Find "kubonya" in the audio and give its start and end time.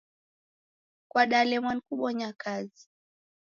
1.87-2.29